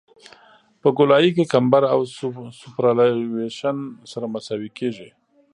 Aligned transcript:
په 0.81 0.89
ګولایي 0.97 1.29
کې 1.35 1.49
کمبر 1.53 1.83
او 1.93 1.99
سوپرایلیویشن 2.59 3.77
سره 4.11 4.25
مساوي 4.33 4.69
کیږي 4.77 5.09